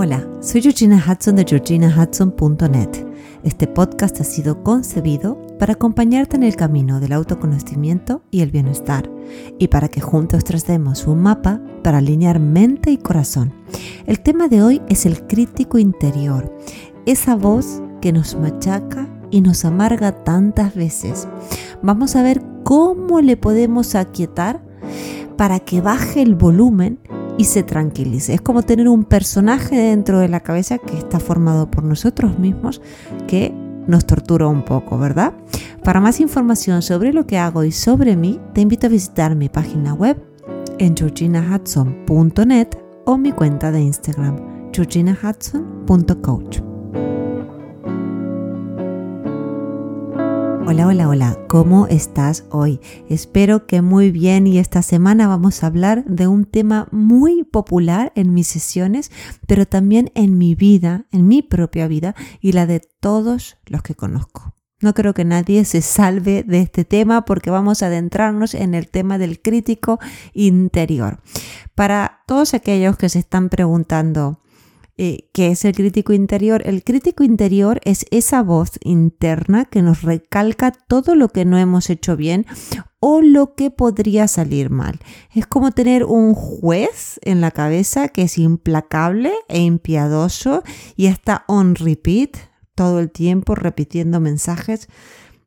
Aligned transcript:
Hola, 0.00 0.24
soy 0.40 0.62
Georgina 0.62 1.04
Hudson 1.04 1.34
de 1.34 1.44
georginahudson.net. 1.44 3.04
Este 3.42 3.66
podcast 3.66 4.20
ha 4.20 4.22
sido 4.22 4.62
concebido 4.62 5.44
para 5.58 5.72
acompañarte 5.72 6.36
en 6.36 6.44
el 6.44 6.54
camino 6.54 7.00
del 7.00 7.12
autoconocimiento 7.14 8.22
y 8.30 8.42
el 8.42 8.52
bienestar 8.52 9.10
y 9.58 9.66
para 9.66 9.88
que 9.88 10.00
juntos 10.00 10.44
tracemos 10.44 11.08
un 11.08 11.22
mapa 11.22 11.60
para 11.82 11.98
alinear 11.98 12.38
mente 12.38 12.92
y 12.92 12.96
corazón. 12.96 13.52
El 14.06 14.20
tema 14.20 14.46
de 14.46 14.62
hoy 14.62 14.82
es 14.88 15.04
el 15.04 15.26
crítico 15.26 15.78
interior, 15.78 16.56
esa 17.04 17.34
voz 17.34 17.82
que 18.00 18.12
nos 18.12 18.36
machaca 18.36 19.08
y 19.32 19.40
nos 19.40 19.64
amarga 19.64 20.12
tantas 20.22 20.76
veces. 20.76 21.26
Vamos 21.82 22.14
a 22.14 22.22
ver 22.22 22.40
cómo 22.62 23.20
le 23.20 23.36
podemos 23.36 23.96
aquietar 23.96 24.62
para 25.36 25.58
que 25.58 25.80
baje 25.80 26.22
el 26.22 26.36
volumen 26.36 27.00
y 27.38 27.44
se 27.44 27.62
tranquilice. 27.62 28.34
Es 28.34 28.42
como 28.42 28.62
tener 28.62 28.88
un 28.88 29.04
personaje 29.04 29.76
dentro 29.76 30.18
de 30.18 30.28
la 30.28 30.40
cabeza 30.40 30.76
que 30.76 30.98
está 30.98 31.20
formado 31.20 31.70
por 31.70 31.84
nosotros 31.84 32.38
mismos 32.38 32.82
que 33.26 33.54
nos 33.86 34.04
tortura 34.04 34.46
un 34.48 34.64
poco, 34.64 34.98
¿verdad? 34.98 35.32
Para 35.82 36.00
más 36.00 36.20
información 36.20 36.82
sobre 36.82 37.14
lo 37.14 37.26
que 37.26 37.38
hago 37.38 37.64
y 37.64 37.72
sobre 37.72 38.16
mí, 38.16 38.38
te 38.52 38.60
invito 38.60 38.88
a 38.88 38.90
visitar 38.90 39.34
mi 39.34 39.48
página 39.48 39.94
web 39.94 40.22
en 40.78 40.94
georginahudson.net 40.94 42.68
o 43.06 43.16
mi 43.16 43.32
cuenta 43.32 43.72
de 43.72 43.80
Instagram, 43.80 44.70
georginahudson.coach. 44.72 46.67
Hola, 50.70 50.86
hola, 50.86 51.08
hola, 51.08 51.38
¿cómo 51.48 51.86
estás 51.86 52.44
hoy? 52.50 52.78
Espero 53.08 53.66
que 53.66 53.80
muy 53.80 54.10
bien 54.10 54.46
y 54.46 54.58
esta 54.58 54.82
semana 54.82 55.26
vamos 55.26 55.64
a 55.64 55.68
hablar 55.68 56.04
de 56.04 56.26
un 56.26 56.44
tema 56.44 56.88
muy 56.90 57.42
popular 57.42 58.12
en 58.16 58.34
mis 58.34 58.48
sesiones, 58.48 59.10
pero 59.46 59.64
también 59.64 60.12
en 60.14 60.36
mi 60.36 60.54
vida, 60.54 61.06
en 61.10 61.26
mi 61.26 61.40
propia 61.40 61.88
vida 61.88 62.14
y 62.42 62.52
la 62.52 62.66
de 62.66 62.80
todos 63.00 63.56
los 63.64 63.80
que 63.80 63.94
conozco. 63.94 64.54
No 64.82 64.92
creo 64.92 65.14
que 65.14 65.24
nadie 65.24 65.64
se 65.64 65.80
salve 65.80 66.42
de 66.42 66.60
este 66.60 66.84
tema 66.84 67.24
porque 67.24 67.48
vamos 67.48 67.82
a 67.82 67.86
adentrarnos 67.86 68.52
en 68.52 68.74
el 68.74 68.88
tema 68.88 69.16
del 69.16 69.40
crítico 69.40 69.98
interior. 70.34 71.22
Para 71.74 72.24
todos 72.26 72.52
aquellos 72.52 72.98
que 72.98 73.08
se 73.08 73.20
están 73.20 73.48
preguntando, 73.48 74.42
eh, 75.00 75.28
¿Qué 75.32 75.52
es 75.52 75.64
el 75.64 75.76
crítico 75.76 76.12
interior? 76.12 76.60
El 76.66 76.82
crítico 76.82 77.22
interior 77.22 77.80
es 77.84 78.04
esa 78.10 78.42
voz 78.42 78.72
interna 78.82 79.64
que 79.64 79.80
nos 79.80 80.02
recalca 80.02 80.72
todo 80.72 81.14
lo 81.14 81.28
que 81.28 81.44
no 81.44 81.56
hemos 81.56 81.88
hecho 81.88 82.16
bien 82.16 82.46
o 82.98 83.20
lo 83.20 83.54
que 83.54 83.70
podría 83.70 84.26
salir 84.26 84.70
mal. 84.70 84.98
Es 85.32 85.46
como 85.46 85.70
tener 85.70 86.02
un 86.02 86.34
juez 86.34 87.20
en 87.22 87.40
la 87.40 87.52
cabeza 87.52 88.08
que 88.08 88.22
es 88.22 88.38
implacable 88.38 89.32
e 89.46 89.60
impiadoso 89.60 90.64
y 90.96 91.06
está 91.06 91.44
on 91.46 91.76
repeat 91.76 92.36
todo 92.74 92.98
el 92.98 93.12
tiempo 93.12 93.54
repitiendo 93.54 94.18
mensajes 94.18 94.88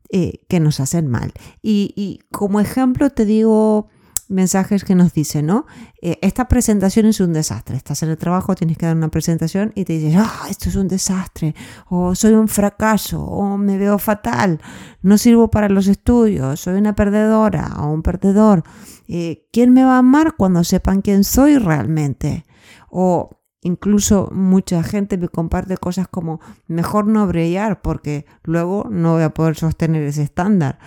eh, 0.08 0.40
que 0.48 0.60
nos 0.60 0.80
hacen 0.80 1.08
mal. 1.08 1.34
y 1.62 2.20
como 2.30 2.58
ejemplo 2.58 3.10
te 3.10 3.26
digo 3.26 3.90
mensajes 4.32 4.84
que 4.84 4.94
nos 4.94 5.12
dicen, 5.12 5.46
¿no? 5.46 5.66
Eh, 6.00 6.18
esta 6.22 6.48
presentación 6.48 7.06
es 7.06 7.20
un 7.20 7.32
desastre. 7.32 7.76
Estás 7.76 8.02
en 8.02 8.10
el 8.10 8.16
trabajo, 8.16 8.54
tienes 8.54 8.78
que 8.78 8.86
dar 8.86 8.96
una 8.96 9.08
presentación 9.08 9.72
y 9.74 9.84
te 9.84 9.94
dices, 9.94 10.14
ah, 10.16 10.46
esto 10.50 10.68
es 10.68 10.76
un 10.76 10.88
desastre, 10.88 11.54
o 11.88 12.14
soy 12.14 12.32
un 12.32 12.48
fracaso, 12.48 13.22
o 13.22 13.56
me 13.56 13.78
veo 13.78 13.98
fatal, 13.98 14.60
no 15.02 15.18
sirvo 15.18 15.50
para 15.50 15.68
los 15.68 15.86
estudios, 15.86 16.60
soy 16.60 16.74
una 16.74 16.94
perdedora 16.94 17.74
o 17.78 17.92
un 17.92 18.02
perdedor. 18.02 18.64
Eh, 19.08 19.48
¿Quién 19.52 19.72
me 19.72 19.84
va 19.84 19.96
a 19.96 19.98
amar 19.98 20.34
cuando 20.36 20.64
sepan 20.64 21.02
quién 21.02 21.24
soy 21.24 21.58
realmente? 21.58 22.44
O 22.90 23.42
Incluso 23.64 24.28
mucha 24.32 24.82
gente 24.82 25.16
me 25.16 25.28
comparte 25.28 25.76
cosas 25.76 26.08
como 26.08 26.40
mejor 26.66 27.06
no 27.06 27.28
brillar 27.28 27.80
porque 27.80 28.26
luego 28.42 28.88
no 28.90 29.12
voy 29.12 29.22
a 29.22 29.30
poder 29.30 29.54
sostener 29.54 30.02
ese 30.02 30.24
estándar 30.24 30.80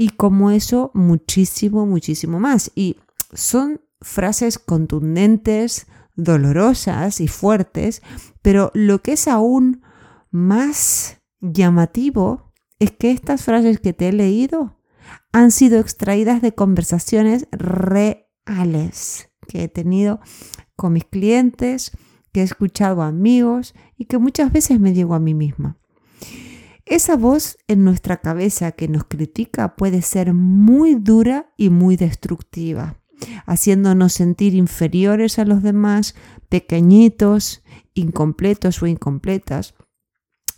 y 0.00 0.08
como 0.08 0.50
eso 0.50 0.90
muchísimo, 0.94 1.84
muchísimo 1.84 2.40
más. 2.40 2.72
Y 2.74 2.96
son 3.34 3.82
frases 4.00 4.58
contundentes, 4.58 5.88
dolorosas 6.16 7.20
y 7.20 7.28
fuertes, 7.28 8.00
pero 8.40 8.70
lo 8.72 9.02
que 9.02 9.12
es 9.12 9.28
aún 9.28 9.82
más 10.30 11.20
llamativo 11.42 12.50
es 12.78 12.92
que 12.92 13.10
estas 13.10 13.44
frases 13.44 13.78
que 13.78 13.92
te 13.92 14.08
he 14.08 14.12
leído 14.14 14.80
han 15.32 15.50
sido 15.50 15.78
extraídas 15.78 16.40
de 16.40 16.54
conversaciones 16.54 17.46
reales 17.52 19.28
que 19.48 19.64
he 19.64 19.68
tenido 19.68 20.20
con 20.76 20.94
mis 20.94 21.04
clientes, 21.04 21.92
que 22.32 22.40
he 22.40 22.44
escuchado 22.44 23.02
a 23.02 23.08
amigos 23.08 23.74
y 23.98 24.06
que 24.06 24.16
muchas 24.16 24.50
veces 24.50 24.80
me 24.80 24.94
digo 24.94 25.14
a 25.14 25.20
mí 25.20 25.34
misma. 25.34 25.76
Esa 26.90 27.14
voz 27.14 27.56
en 27.68 27.84
nuestra 27.84 28.16
cabeza 28.16 28.72
que 28.72 28.88
nos 28.88 29.04
critica 29.04 29.76
puede 29.76 30.02
ser 30.02 30.34
muy 30.34 30.96
dura 30.96 31.54
y 31.56 31.70
muy 31.70 31.96
destructiva, 31.96 33.00
haciéndonos 33.46 34.12
sentir 34.12 34.56
inferiores 34.56 35.38
a 35.38 35.44
los 35.44 35.62
demás, 35.62 36.16
pequeñitos, 36.48 37.62
incompletos 37.94 38.82
o 38.82 38.88
incompletas. 38.88 39.74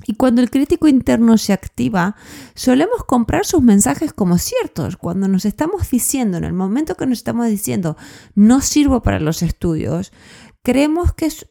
Y 0.06 0.15
cuando 0.15 0.41
el 0.41 0.48
crítico 0.48 0.88
interno 0.88 1.37
se 1.37 1.53
activa, 1.53 2.16
solemos 2.54 3.04
comprar 3.04 3.44
sus 3.44 3.60
mensajes 3.60 4.15
como 4.15 4.38
ciertos. 4.38 4.97
Cuando 4.97 5.28
nos 5.28 5.44
estamos 5.44 5.91
diciendo, 5.91 6.38
en 6.38 6.44
el 6.44 6.54
momento 6.54 6.94
que 6.94 7.04
nos 7.04 7.19
estamos 7.19 7.47
diciendo, 7.48 7.98
no 8.34 8.62
sirvo 8.62 9.03
para 9.03 9.21
los 9.21 9.42
estudios, 9.42 10.15
creemos 10.62 11.12
que 11.12 11.26
es 11.26 11.47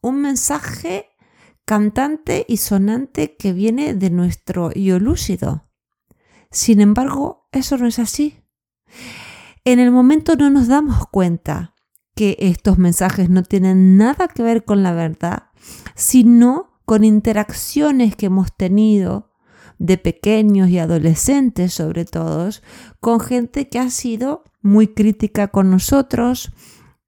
un 0.00 0.22
mensaje 0.22 1.11
cantante 1.64 2.44
y 2.48 2.58
sonante 2.58 3.36
que 3.36 3.52
viene 3.52 3.94
de 3.94 4.10
nuestro 4.10 4.72
yo 4.72 4.98
lúcido. 4.98 5.68
Sin 6.50 6.80
embargo, 6.80 7.48
eso 7.52 7.78
no 7.78 7.86
es 7.86 7.98
así. 7.98 8.44
En 9.64 9.78
el 9.78 9.90
momento 9.90 10.36
no 10.36 10.50
nos 10.50 10.68
damos 10.68 11.06
cuenta 11.08 11.74
que 12.14 12.36
estos 12.40 12.78
mensajes 12.78 13.30
no 13.30 13.42
tienen 13.42 13.96
nada 13.96 14.28
que 14.28 14.42
ver 14.42 14.64
con 14.64 14.82
la 14.82 14.92
verdad, 14.92 15.44
sino 15.94 16.80
con 16.84 17.04
interacciones 17.04 18.16
que 18.16 18.26
hemos 18.26 18.54
tenido 18.54 19.32
de 19.78 19.98
pequeños 19.98 20.68
y 20.68 20.78
adolescentes 20.78 21.74
sobre 21.74 22.04
todo, 22.04 22.50
con 23.00 23.20
gente 23.20 23.68
que 23.68 23.78
ha 23.78 23.90
sido 23.90 24.44
muy 24.60 24.88
crítica 24.88 25.48
con 25.48 25.70
nosotros, 25.70 26.52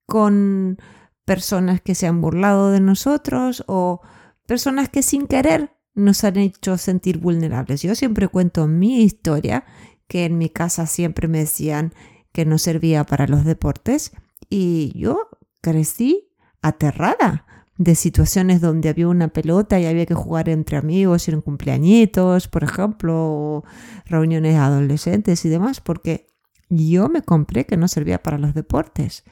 con 0.05 0.77
personas 1.23 1.81
que 1.81 1.95
se 1.95 2.07
han 2.07 2.21
burlado 2.21 2.71
de 2.71 2.79
nosotros 2.79 3.63
o 3.67 4.01
personas 4.45 4.89
que 4.89 5.01
sin 5.03 5.27
querer 5.27 5.75
nos 5.93 6.23
han 6.23 6.37
hecho 6.37 6.77
sentir 6.77 7.17
vulnerables. 7.19 7.81
Yo 7.81 7.95
siempre 7.95 8.27
cuento 8.27 8.67
mi 8.67 9.01
historia, 9.01 9.65
que 10.07 10.25
en 10.25 10.37
mi 10.37 10.49
casa 10.49 10.85
siempre 10.85 11.27
me 11.27 11.39
decían 11.39 11.93
que 12.31 12.45
no 12.45 12.57
servía 12.57 13.05
para 13.05 13.27
los 13.27 13.45
deportes 13.45 14.11
y 14.49 14.91
yo 14.95 15.29
crecí 15.61 16.29
aterrada 16.61 17.45
de 17.77 17.95
situaciones 17.95 18.61
donde 18.61 18.89
había 18.89 19.07
una 19.07 19.29
pelota 19.29 19.79
y 19.79 19.85
había 19.85 20.05
que 20.05 20.13
jugar 20.13 20.49
entre 20.49 20.77
amigos 20.77 21.27
y 21.27 21.31
en 21.31 21.41
cumpleañitos, 21.41 22.47
por 22.47 22.63
ejemplo, 22.63 23.13
o 23.15 23.63
reuniones 24.05 24.55
adolescentes 24.55 25.43
y 25.45 25.49
demás, 25.49 25.81
porque 25.81 26.27
yo 26.69 27.09
me 27.09 27.21
compré 27.21 27.65
que 27.65 27.77
no 27.77 27.87
servía 27.87 28.21
para 28.23 28.37
los 28.37 28.53
deportes. 28.53 29.23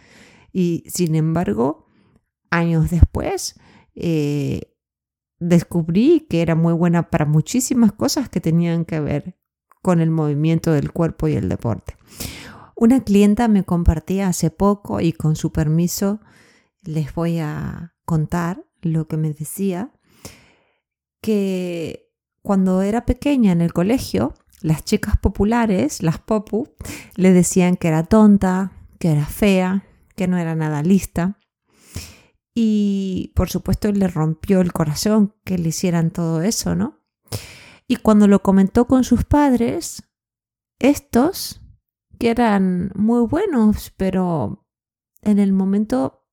Y 0.51 0.83
sin 0.87 1.15
embargo, 1.15 1.87
años 2.49 2.89
después, 2.89 3.59
eh, 3.95 4.72
descubrí 5.47 6.25
que 6.29 6.41
era 6.41 6.55
muy 6.55 6.73
buena 6.73 7.09
para 7.09 7.25
muchísimas 7.25 7.91
cosas 7.91 8.29
que 8.29 8.41
tenían 8.41 8.85
que 8.85 8.99
ver 8.99 9.37
con 9.81 9.99
el 9.99 10.09
movimiento 10.09 10.71
del 10.71 10.91
cuerpo 10.91 11.27
y 11.27 11.33
el 11.33 11.49
deporte. 11.49 11.95
Una 12.75 13.03
clienta 13.03 13.47
me 13.47 13.63
compartía 13.63 14.27
hace 14.27 14.49
poco 14.49 14.99
y 15.01 15.13
con 15.13 15.35
su 15.35 15.51
permiso 15.51 16.19
les 16.81 17.13
voy 17.13 17.39
a 17.39 17.93
contar 18.05 18.65
lo 18.81 19.07
que 19.07 19.17
me 19.17 19.33
decía, 19.33 19.91
que 21.21 22.11
cuando 22.41 22.81
era 22.81 23.05
pequeña 23.05 23.51
en 23.51 23.61
el 23.61 23.71
colegio, 23.71 24.33
las 24.61 24.83
chicas 24.83 25.17
populares, 25.17 26.01
las 26.01 26.19
popu, 26.19 26.69
le 27.15 27.31
decían 27.31 27.77
que 27.77 27.87
era 27.87 28.03
tonta, 28.03 28.73
que 28.99 29.11
era 29.11 29.25
fea, 29.25 29.85
que 30.15 30.27
no 30.27 30.37
era 30.37 30.55
nada 30.55 30.83
lista. 30.83 31.37
Y 32.55 33.31
por 33.35 33.49
supuesto 33.49 33.91
le 33.91 34.07
rompió 34.07 34.61
el 34.61 34.73
corazón 34.73 35.35
que 35.43 35.57
le 35.57 35.69
hicieran 35.69 36.11
todo 36.11 36.41
eso, 36.41 36.75
¿no? 36.75 36.99
Y 37.87 37.97
cuando 37.97 38.27
lo 38.27 38.43
comentó 38.43 38.85
con 38.85 39.03
sus 39.03 39.23
padres, 39.23 40.03
estos, 40.79 41.61
que 42.19 42.29
eran 42.29 42.91
muy 42.95 43.25
buenos, 43.25 43.91
pero 43.97 44.65
en 45.21 45.39
el 45.39 45.53
momento 45.53 46.23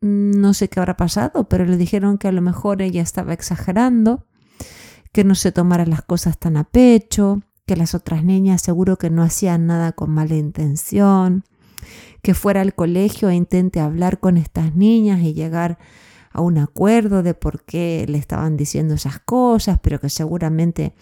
no 0.00 0.54
sé 0.54 0.68
qué 0.68 0.80
habrá 0.80 0.96
pasado, 0.96 1.48
pero 1.48 1.64
le 1.64 1.76
dijeron 1.76 2.18
que 2.18 2.28
a 2.28 2.32
lo 2.32 2.42
mejor 2.42 2.82
ella 2.82 3.02
estaba 3.02 3.32
exagerando, 3.32 4.26
que 5.12 5.24
no 5.24 5.34
se 5.34 5.52
tomara 5.52 5.86
las 5.86 6.02
cosas 6.02 6.38
tan 6.38 6.56
a 6.56 6.64
pecho, 6.64 7.42
que 7.66 7.76
las 7.76 7.94
otras 7.94 8.24
niñas 8.24 8.62
seguro 8.62 8.96
que 8.96 9.10
no 9.10 9.22
hacían 9.22 9.66
nada 9.66 9.92
con 9.92 10.10
mala 10.10 10.36
intención, 10.36 11.44
que 12.22 12.34
fuera 12.34 12.60
al 12.60 12.74
colegio 12.74 13.28
e 13.28 13.34
intente 13.34 13.80
hablar 13.80 14.20
con 14.20 14.36
estas 14.36 14.74
niñas 14.74 15.20
y 15.22 15.34
llegar 15.34 15.78
a 16.30 16.40
un 16.40 16.58
acuerdo 16.58 17.22
de 17.22 17.34
por 17.34 17.64
qué 17.64 18.04
le 18.08 18.18
estaban 18.18 18.56
diciendo 18.56 18.94
esas 18.94 19.20
cosas, 19.20 19.78
pero 19.82 20.00
que 20.00 20.10
seguramente 20.10 20.94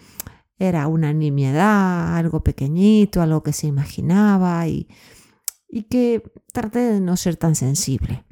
era 0.57 0.87
una 0.87 1.11
nimiedad, 1.13 2.15
algo 2.15 2.43
pequeñito, 2.43 3.21
algo 3.21 3.43
que 3.43 3.51
se 3.51 3.67
imaginaba 3.67 4.67
y, 4.67 4.87
y 5.67 5.83
que 5.83 6.23
traté 6.53 6.79
de 6.79 7.01
no 7.01 7.17
ser 7.17 7.35
tan 7.35 7.55
sensible. 7.55 8.23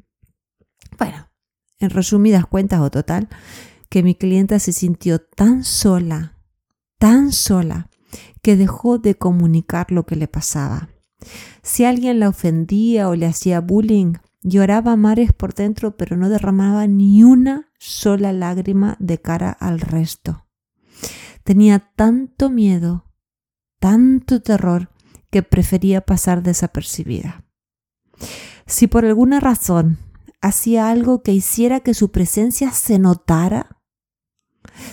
Bueno, 0.98 1.28
en 1.78 1.90
resumidas 1.90 2.46
cuentas 2.46 2.80
o 2.80 2.90
total, 2.90 3.28
que 3.90 4.02
mi 4.02 4.14
clienta 4.14 4.58
se 4.58 4.72
sintió 4.72 5.18
tan 5.18 5.64
sola, 5.64 6.38
tan 6.98 7.32
sola, 7.32 7.90
que 8.42 8.56
dejó 8.56 8.98
de 8.98 9.16
comunicar 9.16 9.92
lo 9.92 10.06
que 10.06 10.16
le 10.16 10.28
pasaba. 10.28 10.88
Si 11.62 11.84
alguien 11.84 12.20
la 12.20 12.28
ofendía 12.28 13.08
o 13.08 13.14
le 13.14 13.26
hacía 13.26 13.60
bullying, 13.60 14.14
lloraba 14.42 14.96
mares 14.96 15.32
por 15.32 15.54
dentro, 15.54 15.96
pero 15.96 16.16
no 16.16 16.28
derramaba 16.28 16.86
ni 16.86 17.24
una 17.24 17.70
sola 17.78 18.32
lágrima 18.32 18.96
de 19.00 19.20
cara 19.20 19.50
al 19.50 19.80
resto. 19.80 20.46
Tenía 21.42 21.90
tanto 21.96 22.50
miedo, 22.50 23.04
tanto 23.80 24.40
terror, 24.40 24.90
que 25.30 25.42
prefería 25.42 26.00
pasar 26.00 26.42
desapercibida. 26.42 27.44
Si 28.66 28.86
por 28.86 29.04
alguna 29.04 29.40
razón 29.40 29.98
hacía 30.40 30.90
algo 30.90 31.22
que 31.22 31.32
hiciera 31.32 31.80
que 31.80 31.92
su 31.92 32.12
presencia 32.12 32.70
se 32.70 32.98
notara, 32.98 33.82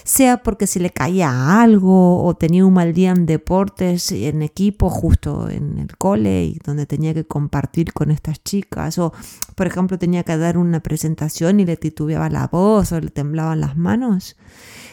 sea 0.03 0.43
porque 0.43 0.67
se 0.67 0.79
le 0.79 0.91
caía 0.91 1.61
algo 1.61 2.23
o 2.23 2.35
tenía 2.35 2.65
un 2.65 2.73
mal 2.73 2.93
día 2.93 3.11
en 3.11 3.25
deportes, 3.25 4.11
en 4.11 4.41
equipo, 4.41 4.89
justo 4.89 5.49
en 5.49 5.77
el 5.77 5.97
cole, 5.97 6.45
y 6.45 6.59
donde 6.63 6.85
tenía 6.85 7.13
que 7.13 7.25
compartir 7.25 7.93
con 7.93 8.11
estas 8.11 8.43
chicas, 8.43 8.97
o 8.97 9.13
por 9.55 9.67
ejemplo 9.67 9.97
tenía 9.97 10.23
que 10.23 10.37
dar 10.37 10.57
una 10.57 10.81
presentación 10.81 11.59
y 11.59 11.65
le 11.65 11.77
titubeaba 11.77 12.29
la 12.29 12.47
voz 12.47 12.91
o 12.91 12.99
le 12.99 13.09
temblaban 13.09 13.61
las 13.61 13.77
manos, 13.77 14.37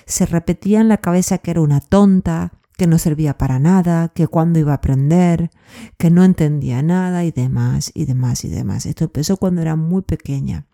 se 0.07 0.27
repetía 0.27 0.81
en 0.81 0.89
la 0.89 0.99
cabeza 0.99 1.39
que 1.39 1.51
era 1.51 1.61
una 1.61 1.81
tonta, 1.81 2.53
que 2.77 2.87
no 2.87 2.99
servía 2.99 3.37
para 3.37 3.59
nada, 3.59 4.09
que 4.15 4.29
cuando 4.29 4.61
iba 4.61 4.71
a 4.71 4.77
aprender, 4.77 5.51
que 5.99 6.11
no 6.11 6.23
entendía 6.23 6.81
nada 6.81 7.25
y 7.25 7.33
demás 7.33 7.91
y 7.93 8.05
demás 8.05 8.45
y 8.45 8.49
demás. 8.49 8.87
Esto 8.87 9.05
empezó 9.05 9.37
cuando 9.37 9.61
era 9.61 9.75
muy 9.75 10.03
pequeña. 10.03 10.67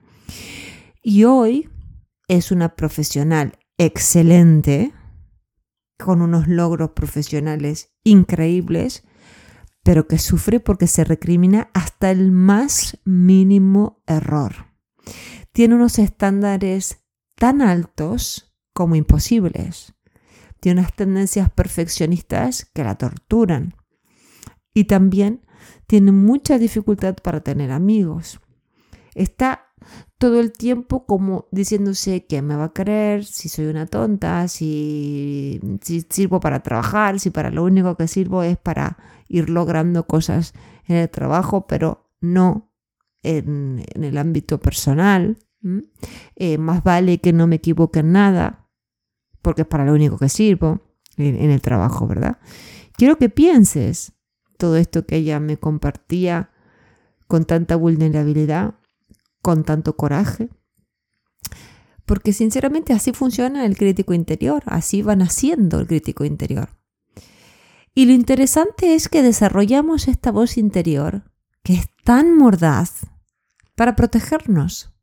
Y 1.03 1.25
hoy 1.25 1.71
es 2.29 2.53
una 2.53 2.77
profesional 2.77 3.59
excelente, 3.79 4.93
con 5.99 6.23
unos 6.23 6.49
logros 6.49 6.91
profesionales 6.91 7.95
increíbles, 8.05 9.05
pero 9.83 10.09
que 10.09 10.19
sufre 10.19 10.61
porque 10.61 10.87
se 10.87 11.05
recrimina 11.05 11.71
hasta 11.75 12.11
el 12.11 12.33
más 12.33 12.99
mínimo 13.05 14.03
error. 14.07 14.67
Tiene 15.53 15.75
unos 15.75 15.99
estándares 15.99 17.05
tan 17.37 17.63
altos 17.63 18.55
como 18.73 18.97
imposibles. 18.97 19.95
Tiene 20.61 20.81
unas 20.81 20.95
tendencias 20.95 21.51
perfeccionistas 21.51 22.65
que 22.65 22.85
la 22.85 22.97
torturan. 22.97 23.75
Y 24.73 24.85
también 24.85 25.47
tiene 25.87 26.11
mucha 26.11 26.59
dificultad 26.59 27.17
para 27.23 27.41
tener 27.43 27.71
amigos. 27.71 28.41
Está 29.15 29.74
todo 30.19 30.41
el 30.41 30.53
tiempo 30.53 31.07
como 31.07 31.49
diciéndose 31.51 32.27
que 32.27 32.43
me 32.43 32.57
va 32.57 32.65
a 32.65 32.73
creer, 32.73 33.25
si 33.25 33.49
soy 33.49 33.67
una 33.67 33.87
tonta, 33.87 34.49
si, 34.49 35.61
sirvo 36.09 36.41
para 36.41 36.63
trabajar, 36.63 37.21
si 37.21 37.31
para 37.31 37.51
lo 37.51 37.65
único 37.65 37.97
que 37.97 38.09
sirvo 38.09 38.43
es 38.43 38.57
para 38.57 38.97
ir 39.29 39.51
logrando 39.51 40.07
cosas 40.07 40.55
en 40.87 40.97
el 40.97 41.11
trabajo, 41.11 41.67
pero 41.67 42.11
no 42.21 42.73
en, 43.23 43.85
el 43.95 44.19
ámbito 44.19 44.61
personal. 44.61 45.39
Eh, 46.37 46.59
más 46.59 46.83
vale 46.85 47.19
que 47.19 47.33
no 47.33 47.47
me 47.47 47.57
equivoque 47.57 48.01
en 48.01 48.13
nada, 48.13 48.69
porque 49.41 49.63
es 49.63 49.69
para 49.69 49.85
lo 49.85 49.95
único 49.95 50.19
que 50.19 50.29
sirvo 50.29 50.81
en 51.17 51.51
el 51.51 51.61
trabajo, 51.61 52.07
¿verdad? 52.07 52.39
Quiero 52.97 53.17
que 53.19 53.29
pienses 53.29 54.13
todo 54.57 54.77
esto 54.77 55.07
que 55.07 55.17
ella 55.17 55.41
me 55.41 55.57
compartía 55.57 56.51
con 57.27 57.45
tanta 57.45 57.77
vulnerabilidad 57.77 58.75
con 59.45 59.63
tanto 59.63 59.95
coraje. 59.95 60.49
Porque 62.07 62.33
sinceramente 62.33 62.95
así 62.95 63.13
funciona 63.13 63.67
el 63.67 63.77
crítico 63.77 64.15
interior, 64.15 64.63
así 64.65 65.03
van 65.03 65.21
haciendo 65.21 65.79
el 65.79 65.87
crítico 65.87 66.25
interior. 66.25 66.71
Y 67.95 68.07
lo 68.07 68.13
interesante 68.13 68.95
es 68.95 69.09
que 69.09 69.23
desarrollamos 69.23 70.09
esta 70.09 70.33
voz 70.33 70.57
interior, 70.57 71.31
que 71.63 71.75
es 71.75 71.87
tan 72.05 72.37
mordaz, 72.37 73.07
para 73.77 73.97
protegernos. 73.97 74.95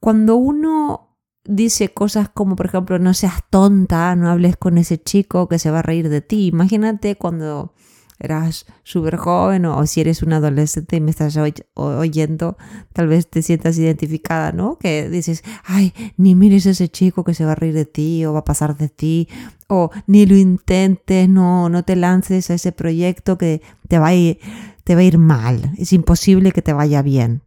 Cuando 0.00 0.34
uno 0.36 1.18
dice 1.44 1.94
cosas 1.94 2.28
como, 2.28 2.56
por 2.56 2.66
ejemplo, 2.66 2.98
no 2.98 3.14
seas 3.14 3.40
tonta, 3.50 4.16
no 4.16 4.30
hables 4.30 4.56
con 4.56 4.78
ese 4.78 5.00
chico 5.00 5.48
que 5.48 5.60
se 5.60 5.70
va 5.70 5.78
a 5.78 5.82
reír 5.82 6.08
de 6.08 6.22
ti. 6.22 6.48
Imagínate 6.48 7.16
cuando 7.16 7.72
eras 8.18 8.66
súper 8.82 9.16
joven 9.16 9.66
o, 9.66 9.86
si 9.86 10.00
eres 10.00 10.22
un 10.22 10.32
adolescente 10.32 10.96
y 10.96 11.00
me 11.00 11.10
estás 11.10 11.38
oyendo, 11.74 12.56
tal 12.92 13.08
vez 13.08 13.28
te 13.28 13.42
sientas 13.42 13.78
identificada, 13.78 14.52
¿no? 14.52 14.78
Que 14.78 15.08
dices, 15.08 15.44
ay, 15.64 15.92
ni 16.16 16.34
mires 16.34 16.66
a 16.66 16.70
ese 16.70 16.88
chico 16.88 17.24
que 17.24 17.34
se 17.34 17.44
va 17.44 17.52
a 17.52 17.56
reír 17.56 17.74
de 17.74 17.84
ti 17.84 18.24
o 18.24 18.32
va 18.32 18.40
a 18.40 18.44
pasar 18.44 18.76
de 18.76 18.88
ti, 18.88 19.28
o 19.68 19.90
ni 20.06 20.26
lo 20.26 20.36
intentes, 20.36 21.28
no, 21.28 21.68
no 21.68 21.84
te 21.84 21.96
lances 21.96 22.50
a 22.50 22.54
ese 22.54 22.72
proyecto 22.72 23.38
que 23.38 23.62
te 23.88 23.98
va 23.98 24.08
a 24.08 24.14
ir, 24.14 24.38
te 24.84 24.94
va 24.94 25.00
a 25.00 25.04
ir 25.04 25.18
mal, 25.18 25.72
es 25.78 25.92
imposible 25.92 26.52
que 26.52 26.62
te 26.62 26.72
vaya 26.72 27.02
bien. 27.02 27.42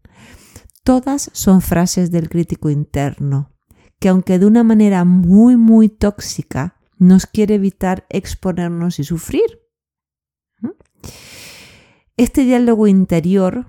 Todas 0.83 1.29
son 1.33 1.61
frases 1.61 2.11
del 2.11 2.29
crítico 2.29 2.69
interno, 2.69 3.51
que 3.99 4.09
aunque 4.09 4.39
de 4.39 4.45
una 4.45 4.63
manera 4.63 5.03
muy, 5.03 5.55
muy 5.55 5.89
tóxica, 5.89 6.75
nos 6.97 7.25
quiere 7.25 7.55
evitar 7.55 8.05
exponernos 8.09 8.99
y 8.99 9.03
sufrir. 9.03 9.68
Este 12.17 12.43
diálogo 12.43 12.87
interior 12.87 13.67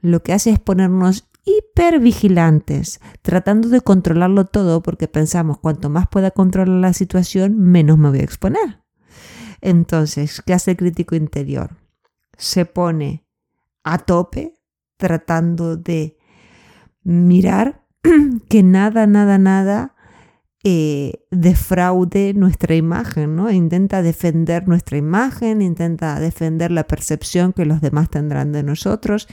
lo 0.00 0.22
que 0.22 0.32
hace 0.32 0.50
es 0.50 0.60
ponernos 0.60 1.28
hipervigilantes, 1.44 3.00
tratando 3.22 3.68
de 3.68 3.80
controlarlo 3.80 4.44
todo 4.44 4.82
porque 4.82 5.08
pensamos 5.08 5.58
cuanto 5.58 5.88
más 5.88 6.06
pueda 6.08 6.30
controlar 6.30 6.80
la 6.80 6.92
situación, 6.92 7.58
menos 7.58 7.98
me 7.98 8.10
voy 8.10 8.20
a 8.20 8.24
exponer. 8.24 8.82
Entonces, 9.60 10.42
¿qué 10.44 10.52
hace 10.52 10.72
el 10.72 10.76
crítico 10.76 11.14
interior? 11.14 11.76
Se 12.36 12.64
pone 12.64 13.26
a 13.82 13.98
tope 13.98 14.54
tratando 14.96 15.76
de 15.76 16.18
mirar 17.02 17.86
que 18.48 18.62
nada, 18.62 19.06
nada, 19.06 19.38
nada 19.38 19.96
eh, 20.64 21.24
defraude 21.30 22.34
nuestra 22.34 22.74
imagen, 22.74 23.36
¿no? 23.36 23.50
Intenta 23.50 24.02
defender 24.02 24.66
nuestra 24.66 24.96
imagen, 24.98 25.62
intenta 25.62 26.18
defender 26.18 26.72
la 26.72 26.86
percepción 26.86 27.52
que 27.52 27.64
los 27.64 27.80
demás 27.80 28.10
tendrán 28.10 28.52
de 28.52 28.64
nosotros 28.64 29.28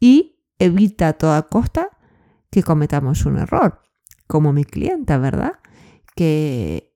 y 0.00 0.40
evita 0.58 1.08
a 1.08 1.12
toda 1.12 1.42
costa 1.48 1.90
que 2.50 2.62
cometamos 2.62 3.24
un 3.24 3.38
error, 3.38 3.82
como 4.26 4.52
mi 4.52 4.64
clienta, 4.64 5.18
¿verdad? 5.18 5.54
Que 6.16 6.92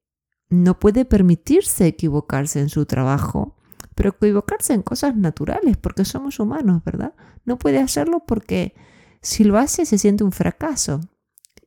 no 0.49 0.79
puede 0.79 1.05
permitirse 1.05 1.87
equivocarse 1.87 2.61
en 2.61 2.71
su 2.71 2.87
trabajo, 2.87 3.57
pero 3.95 4.11
equivocarse 4.11 4.75
en 4.75 4.83
cosas 4.83 5.17
naturales, 5.17 5.77
porque 5.77 6.05
somos 6.05 6.41
humanos, 6.41 6.83
¿verdad? 6.85 7.15
No 7.45 7.59
puede 7.59 7.79
hacerlo 7.79 8.25
porque 8.27 8.75
si 9.23 9.45
lo 9.45 9.59
hace 9.59 9.87
se 9.87 9.99
siente 9.99 10.25
un 10.25 10.33
fracaso. 10.33 11.01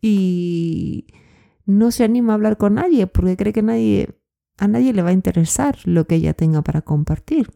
Y 0.01 1.07
no 1.65 1.91
se 1.91 2.03
anima 2.03 2.33
a 2.33 2.35
hablar 2.35 2.57
con 2.57 2.75
nadie 2.75 3.07
porque 3.07 3.37
cree 3.37 3.53
que 3.53 3.61
nadie, 3.61 4.19
a 4.57 4.67
nadie 4.67 4.93
le 4.93 5.01
va 5.01 5.09
a 5.09 5.13
interesar 5.13 5.77
lo 5.85 6.05
que 6.05 6.15
ella 6.15 6.33
tenga 6.33 6.61
para 6.61 6.81
compartir. 6.81 7.51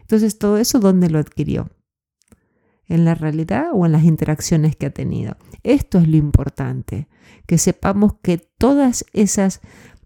Entonces, 0.00 0.38
todo 0.38 0.58
eso, 0.58 0.78
¿dónde 0.80 1.10
lo 1.10 1.18
adquirió? 1.18 1.70
¿En 2.86 3.04
la 3.04 3.14
realidad 3.14 3.68
o 3.72 3.86
en 3.86 3.92
las 3.92 4.04
interacciones 4.04 4.76
que 4.76 4.86
ha 4.86 4.90
tenido? 4.90 5.36
Esto 5.62 5.98
es 5.98 6.08
lo 6.08 6.16
importante, 6.16 7.08
que 7.46 7.58
sepamos 7.58 8.14
que 8.22 8.38
todas 8.38 9.06
esas 9.12 9.60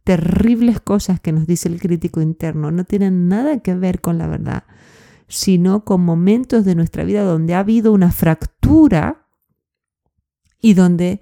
terribles 0.05 0.81
cosas 0.81 1.21
que 1.21 1.33
nos 1.33 1.47
dice 1.47 1.69
el 1.69 1.81
crítico 1.81 2.21
interno 2.21 2.71
no 2.71 2.85
tienen 2.85 3.29
nada 3.29 3.61
que 3.61 3.75
ver 3.75 4.01
con 4.01 4.17
la 4.17 4.27
verdad, 4.27 4.65
sino 5.27 5.85
con 5.85 6.03
momentos 6.03 6.65
de 6.65 6.75
nuestra 6.75 7.05
vida 7.05 7.23
donde 7.23 7.55
ha 7.55 7.59
habido 7.59 7.93
una 7.93 8.11
fractura 8.11 9.27
y 10.61 10.75
donde 10.75 11.21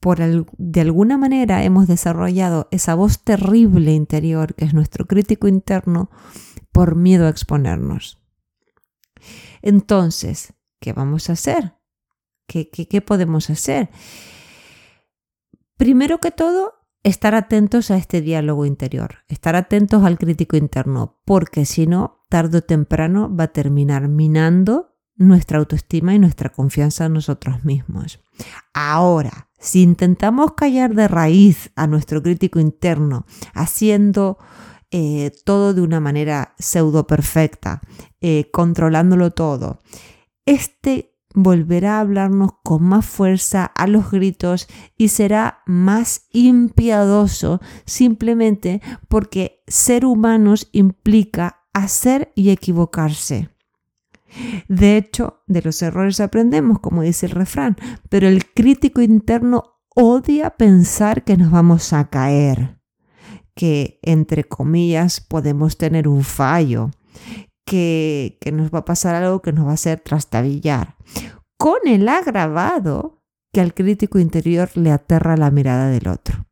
por 0.00 0.18
de 0.18 0.80
alguna 0.80 1.18
manera 1.18 1.62
hemos 1.62 1.86
desarrollado 1.86 2.68
esa 2.70 2.94
voz 2.94 3.22
terrible 3.22 3.92
interior 3.92 4.54
que 4.54 4.64
es 4.64 4.74
nuestro 4.74 5.06
crítico 5.06 5.46
interno 5.46 6.10
por 6.72 6.96
miedo 6.96 7.26
a 7.26 7.30
exponernos. 7.30 8.18
Entonces, 9.60 10.54
¿qué 10.80 10.94
vamos 10.94 11.28
a 11.28 11.34
hacer? 11.34 11.74
¿Qué, 12.46 12.70
qué, 12.70 12.88
qué 12.88 13.02
podemos 13.02 13.50
hacer? 13.50 13.90
Primero 15.76 16.18
que 16.18 16.30
todo, 16.30 16.74
estar 17.02 17.34
atentos 17.34 17.90
a 17.90 17.96
este 17.96 18.22
diálogo 18.22 18.64
interior, 18.64 19.18
estar 19.28 19.54
atentos 19.54 20.02
al 20.04 20.18
crítico 20.18 20.56
interno, 20.56 21.20
porque 21.26 21.66
si 21.66 21.86
no, 21.86 22.24
tarde 22.30 22.58
o 22.58 22.62
temprano 22.62 23.34
va 23.34 23.44
a 23.44 23.52
terminar 23.52 24.08
minando 24.08 24.89
nuestra 25.20 25.58
autoestima 25.58 26.14
y 26.14 26.18
nuestra 26.18 26.48
confianza 26.48 27.04
en 27.04 27.12
nosotros 27.12 27.64
mismos. 27.64 28.20
Ahora, 28.72 29.48
si 29.58 29.82
intentamos 29.82 30.54
callar 30.54 30.94
de 30.94 31.08
raíz 31.08 31.70
a 31.76 31.86
nuestro 31.86 32.22
crítico 32.22 32.58
interno, 32.58 33.26
haciendo 33.52 34.38
eh, 34.90 35.30
todo 35.44 35.74
de 35.74 35.82
una 35.82 36.00
manera 36.00 36.54
pseudo 36.58 37.06
perfecta, 37.06 37.82
eh, 38.22 38.48
controlándolo 38.50 39.32
todo, 39.32 39.80
este 40.46 41.14
volverá 41.34 41.98
a 41.98 42.00
hablarnos 42.00 42.52
con 42.64 42.82
más 42.82 43.04
fuerza 43.04 43.66
a 43.66 43.86
los 43.86 44.10
gritos 44.10 44.68
y 44.96 45.08
será 45.08 45.62
más 45.66 46.28
impiadoso 46.32 47.60
simplemente 47.84 48.80
porque 49.06 49.62
ser 49.66 50.06
humanos 50.06 50.70
implica 50.72 51.60
hacer 51.74 52.32
y 52.34 52.50
equivocarse. 52.50 53.50
De 54.68 54.96
hecho, 54.96 55.42
de 55.46 55.62
los 55.62 55.82
errores 55.82 56.20
aprendemos, 56.20 56.78
como 56.80 57.02
dice 57.02 57.26
el 57.26 57.32
refrán, 57.32 57.76
pero 58.08 58.28
el 58.28 58.44
crítico 58.52 59.00
interno 59.00 59.80
odia 59.94 60.50
pensar 60.50 61.24
que 61.24 61.36
nos 61.36 61.50
vamos 61.50 61.92
a 61.92 62.08
caer, 62.10 62.80
que 63.54 63.98
entre 64.02 64.44
comillas 64.44 65.20
podemos 65.20 65.76
tener 65.76 66.08
un 66.08 66.22
fallo, 66.22 66.90
que, 67.64 68.38
nos 68.52 68.70
va 68.70 68.80
a 68.80 68.84
pasar 68.84 69.14
algo 69.14 69.42
que 69.42 69.52
nos 69.52 69.66
va 69.66 69.70
a 69.70 69.74
hacer 69.74 70.00
trastabillar, 70.00 70.96
con 71.56 71.78
el 71.86 72.08
agravado 72.08 73.22
que 73.52 73.60
al 73.60 73.74
crítico 73.74 74.18
interior 74.18 74.70
le 74.76 74.90
aterra 74.90 75.36
la 75.36 75.50
mirada 75.50 75.88
del 75.88 76.08
otro. 76.08 76.46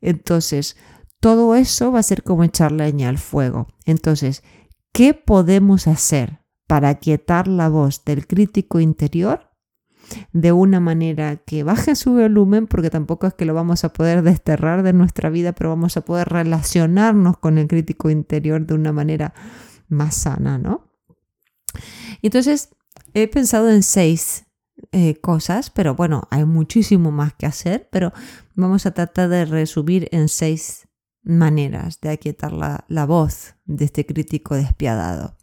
Entonces, 0.00 0.76
todo 1.20 1.54
eso 1.54 1.92
va 1.92 2.00
a 2.00 2.02
ser 2.02 2.24
como 2.24 2.44
echar 2.44 2.72
leña 2.72 3.08
al 3.08 3.18
fuego. 3.18 3.68
Entonces, 3.84 4.42
¿qué 4.92 5.14
podemos 5.14 5.86
hacer 5.86 6.41
para 6.66 6.94
quietar 6.96 7.48
la 7.48 7.68
voz 7.68 8.04
del 8.04 8.26
crítico 8.26 8.80
interior 8.80 9.52
de 10.32 10.52
una 10.52 10.80
manera 10.80 11.36
que 11.36 11.62
baje 11.62 11.94
su 11.94 12.12
volumen, 12.12 12.66
porque 12.66 12.90
tampoco 12.90 13.26
es 13.26 13.34
que 13.34 13.44
lo 13.44 13.54
vamos 13.54 13.84
a 13.84 13.92
poder 13.92 14.22
desterrar 14.22 14.82
de 14.82 14.92
nuestra 14.92 15.30
vida, 15.30 15.52
pero 15.52 15.70
vamos 15.70 15.96
a 15.96 16.02
poder 16.02 16.28
relacionarnos 16.28 17.38
con 17.38 17.58
el 17.58 17.68
crítico 17.68 18.10
interior 18.10 18.66
de 18.66 18.74
una 18.74 18.92
manera 18.92 19.34
más 19.88 20.16
sana, 20.16 20.58
¿no? 20.58 20.90
Entonces, 22.22 22.70
he 23.14 23.28
pensado 23.28 23.70
en 23.70 23.82
seis 23.82 24.44
eh, 24.92 25.20
cosas, 25.20 25.70
pero 25.70 25.94
bueno, 25.94 26.28
hay 26.30 26.44
muchísimo 26.44 27.10
más 27.10 27.34
que 27.34 27.46
hacer, 27.46 27.88
pero 27.90 28.12
vamos 28.54 28.86
a 28.86 28.92
tratar 28.92 29.28
de 29.28 29.44
resumir 29.44 30.08
en 30.12 30.28
seis 30.28 30.88
maneras 31.22 32.00
de 32.00 32.10
aquietar 32.10 32.52
la, 32.52 32.84
la 32.88 33.06
voz 33.06 33.54
de 33.64 33.84
este 33.84 34.04
crítico 34.06 34.54
despiadado. 34.54 35.36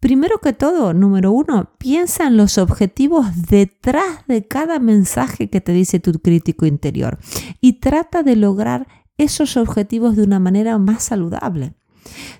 Primero 0.00 0.38
que 0.40 0.52
todo, 0.52 0.92
número 0.92 1.32
uno, 1.32 1.70
piensa 1.78 2.26
en 2.26 2.36
los 2.36 2.58
objetivos 2.58 3.26
detrás 3.48 4.26
de 4.26 4.46
cada 4.46 4.78
mensaje 4.78 5.48
que 5.48 5.60
te 5.60 5.72
dice 5.72 6.00
tu 6.00 6.12
crítico 6.20 6.66
interior 6.66 7.18
y 7.60 7.74
trata 7.74 8.22
de 8.22 8.36
lograr 8.36 8.86
esos 9.18 9.56
objetivos 9.56 10.16
de 10.16 10.22
una 10.22 10.38
manera 10.38 10.78
más 10.78 11.04
saludable. 11.04 11.74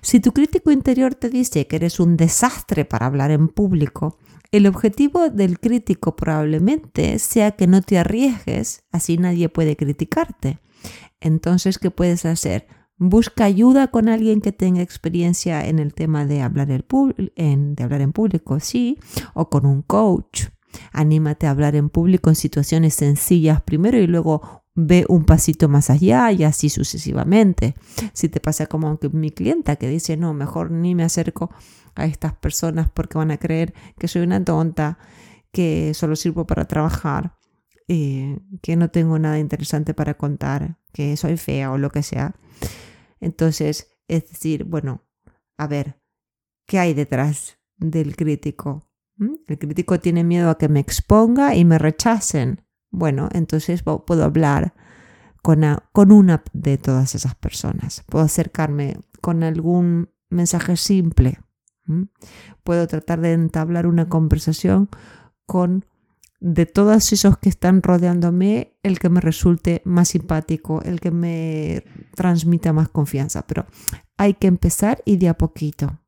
Si 0.01 0.19
tu 0.19 0.31
crítico 0.31 0.71
interior 0.71 1.15
te 1.15 1.29
dice 1.29 1.67
que 1.67 1.75
eres 1.75 1.99
un 1.99 2.15
desastre 2.15 2.85
para 2.85 3.07
hablar 3.07 3.31
en 3.31 3.47
público, 3.47 4.17
el 4.51 4.65
objetivo 4.65 5.29
del 5.29 5.59
crítico 5.59 6.15
probablemente 6.15 7.19
sea 7.19 7.51
que 7.51 7.67
no 7.67 7.81
te 7.81 7.97
arriesgues, 7.97 8.83
así 8.91 9.17
nadie 9.17 9.49
puede 9.49 9.75
criticarte. 9.75 10.59
Entonces, 11.19 11.79
¿qué 11.79 11.91
puedes 11.91 12.25
hacer? 12.25 12.67
Busca 12.99 13.45
ayuda 13.45 13.89
con 13.89 14.09
alguien 14.09 14.41
que 14.41 14.51
tenga 14.51 14.81
experiencia 14.81 15.67
en 15.67 15.77
el 15.77 15.93
tema 15.93 16.25
de 16.25 16.41
hablar, 16.41 16.71
en, 16.71 18.11
público, 18.11 18.59
sí, 18.59 18.97
o 19.35 19.49
con 19.49 19.67
un 19.67 19.83
coach. 19.83 20.45
Anímate 20.91 21.45
a 21.45 21.51
hablar 21.51 21.75
en 21.75 21.89
público 21.89 22.29
en 22.29 22.35
situaciones 22.35 22.95
sencillas 22.95 23.61
primero 23.61 23.99
y 23.99 24.07
luego 24.07 24.63
ve 24.73 25.05
un 25.09 25.25
pasito 25.25 25.69
más 25.69 25.91
allá 25.91 26.31
y 26.31 26.43
así 26.43 26.69
sucesivamente. 26.69 27.75
Si 28.13 28.29
te 28.29 28.39
pasa 28.39 28.65
como 28.65 28.99
mi 29.11 29.29
clienta 29.29 29.75
que 29.75 29.89
dice, 29.89 30.17
no, 30.17 30.33
mejor 30.33 30.71
ni 30.71 30.95
me 30.95 31.03
acerco 31.03 31.51
a 31.95 32.05
estas 32.05 32.33
personas 32.33 32.89
porque 32.91 33.17
van 33.19 33.31
a 33.31 33.37
creer 33.37 33.75
que 33.99 34.07
soy 34.07 34.23
una 34.23 34.43
tonta, 34.43 34.97
que 35.51 35.93
solo 35.93 36.15
sirvo 36.15 36.47
para 36.47 36.65
trabajar, 36.65 37.37
eh, 37.87 38.39
que 38.61 38.75
no 38.75 38.89
tengo 38.89 39.17
nada 39.19 39.39
interesante 39.39 39.93
para 39.93 40.15
contar, 40.15 40.77
que 40.93 41.15
soy 41.15 41.37
fea 41.37 41.71
o 41.71 41.77
lo 41.77 41.89
que 41.89 42.03
sea. 42.03 42.35
Entonces, 43.19 43.89
es 44.07 44.29
decir, 44.29 44.63
bueno, 44.63 45.03
a 45.57 45.67
ver, 45.67 46.01
¿qué 46.65 46.79
hay 46.79 46.93
detrás 46.93 47.59
del 47.77 48.15
crítico? 48.15 48.89
¿Mm? 49.17 49.35
El 49.47 49.57
crítico 49.57 49.99
tiene 49.99 50.23
miedo 50.23 50.49
a 50.49 50.57
que 50.57 50.69
me 50.69 50.79
exponga 50.79 51.55
y 51.55 51.65
me 51.65 51.77
rechacen. 51.77 52.61
Bueno, 52.89 53.29
entonces 53.33 53.83
puedo 53.83 54.23
hablar 54.23 54.73
con, 55.41 55.61
con 55.91 56.11
una 56.11 56.43
de 56.53 56.77
todas 56.77 57.15
esas 57.15 57.35
personas. 57.35 58.03
Puedo 58.07 58.25
acercarme 58.25 58.97
con 59.21 59.43
algún 59.43 60.09
mensaje 60.29 60.77
simple. 60.77 61.39
Puedo 62.63 62.87
tratar 62.87 63.21
de 63.21 63.33
entablar 63.33 63.87
una 63.87 64.09
conversación 64.09 64.89
con 65.45 65.85
de 66.39 66.65
todos 66.65 67.11
esos 67.13 67.37
que 67.37 67.49
están 67.49 67.81
rodeándome, 67.81 68.77
el 68.83 68.99
que 68.99 69.09
me 69.09 69.21
resulte 69.21 69.81
más 69.85 70.09
simpático, 70.09 70.81
el 70.83 70.99
que 70.99 71.11
me 71.11 71.83
transmita 72.15 72.73
más 72.73 72.89
confianza. 72.89 73.47
Pero 73.47 73.65
hay 74.17 74.35
que 74.35 74.47
empezar 74.47 75.01
y 75.05 75.17
de 75.17 75.29
a 75.29 75.37
poquito, 75.37 75.99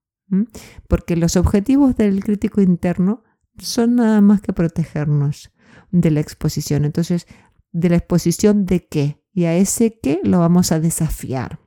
porque 0.88 1.16
los 1.16 1.36
objetivos 1.36 1.96
del 1.96 2.24
crítico 2.24 2.62
interno 2.62 3.24
son 3.58 3.96
nada 3.96 4.22
más 4.22 4.42
que 4.42 4.54
protegernos 4.54 5.52
de 5.92 6.12
la 6.12 6.20
exposición. 6.20 6.86
Entonces, 6.86 7.28
¿de 7.72 7.90
la 7.90 7.98
exposición 7.98 8.66
de 8.66 8.88
qué? 8.88 9.24
Y 9.34 9.46
a 9.46 9.56
ese 9.56 10.00
qué 10.00 10.20
lo 10.24 10.40
vamos 10.40 10.72
a 10.72 10.80
desafiar. 10.80 11.60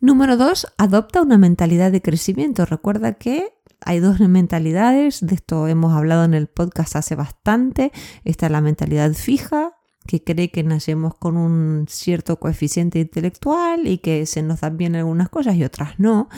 Número 0.00 0.36
dos, 0.36 0.66
adopta 0.76 1.22
una 1.22 1.38
mentalidad 1.38 1.90
de 1.90 2.02
crecimiento. 2.02 2.66
Recuerda 2.66 3.14
que 3.14 3.55
hay 3.86 4.00
dos 4.00 4.18
mentalidades, 4.18 5.24
de 5.24 5.36
esto 5.36 5.68
hemos 5.68 5.94
hablado 5.94 6.24
en 6.24 6.34
el 6.34 6.48
podcast 6.48 6.96
hace 6.96 7.14
bastante. 7.14 7.92
Está 8.24 8.48
la 8.48 8.60
mentalidad 8.60 9.12
fija, 9.12 9.74
que 10.08 10.24
cree 10.24 10.50
que 10.50 10.64
nacemos 10.64 11.14
con 11.14 11.36
un 11.36 11.86
cierto 11.88 12.40
coeficiente 12.40 12.98
intelectual 12.98 13.86
y 13.86 13.98
que 13.98 14.26
se 14.26 14.42
nos 14.42 14.60
dan 14.60 14.76
bien 14.76 14.96
algunas 14.96 15.28
cosas 15.28 15.54
y 15.54 15.62
otras 15.62 16.00
no. 16.00 16.28